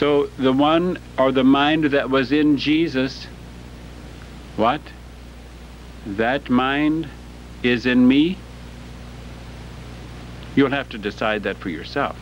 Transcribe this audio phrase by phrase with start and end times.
[0.00, 3.26] So the one or the mind that was in Jesus,
[4.56, 4.80] what?
[6.06, 7.06] That mind
[7.62, 8.38] is in me?
[10.56, 12.18] You'll have to decide that for yourself.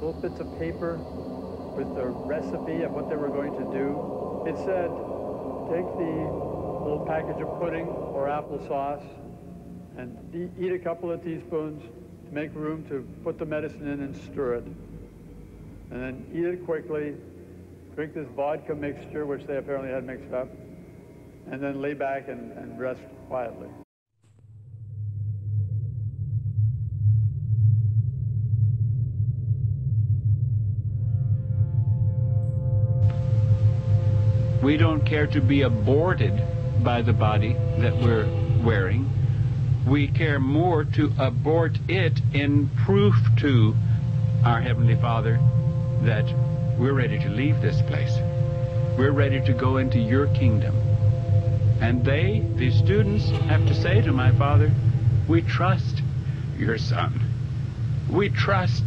[0.00, 0.96] little bits of paper
[1.76, 4.42] with the recipe of what they were going to do.
[4.48, 4.88] It said,
[5.68, 9.06] take the little package of pudding or applesauce
[9.96, 10.16] and
[10.58, 11.82] eat a couple of teaspoons
[12.26, 14.64] to make room to put the medicine in and stir it.
[15.90, 17.14] And then eat it quickly,
[17.94, 20.48] drink this vodka mixture, which they apparently had mixed up,
[21.50, 23.68] and then lay back and, and rest quietly.
[34.62, 36.40] We don't care to be aborted
[36.82, 38.28] by the body that we're
[38.64, 39.08] wearing.
[39.86, 43.74] We care more to abort it in proof to
[44.44, 45.38] our Heavenly Father
[46.02, 46.24] that
[46.78, 48.16] we're ready to leave this place.
[48.98, 50.74] We're ready to go into your kingdom.
[51.80, 54.70] And they, the students, have to say to my Father,
[55.28, 56.02] we trust
[56.58, 57.20] your Son.
[58.10, 58.84] We trust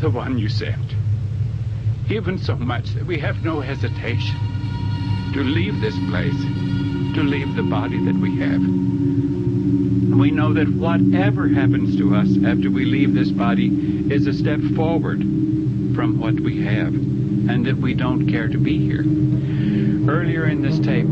[0.00, 0.94] the one you sent.
[2.08, 4.36] Even so much that we have no hesitation
[5.34, 6.85] to leave this place,
[7.16, 8.60] to leave the body that we have.
[8.60, 13.68] We know that whatever happens to us after we leave this body
[14.12, 15.20] is a step forward
[15.94, 19.00] from what we have, and that we don't care to be here.
[19.00, 21.06] Earlier in this tape,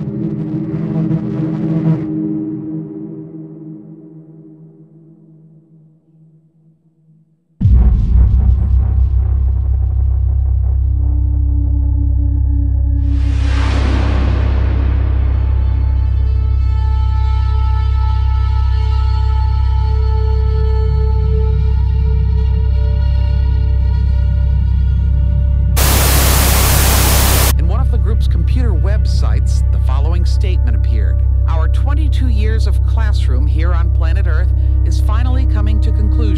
[32.24, 34.50] Two years of classroom here on planet Earth
[34.86, 36.33] is finally coming to conclusion.